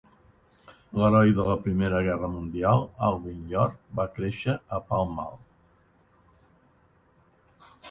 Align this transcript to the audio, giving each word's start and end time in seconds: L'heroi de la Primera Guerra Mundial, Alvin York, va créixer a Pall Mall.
L'heroi 0.99 1.33
de 1.39 1.43
la 1.49 1.57
Primera 1.65 1.99
Guerra 2.07 2.29
Mundial, 2.37 2.81
Alvin 3.09 3.45
York, 3.53 3.77
va 4.01 4.07
créixer 4.17 4.57
a 4.79 4.83
Pall 4.89 5.15
Mall. 5.21 5.39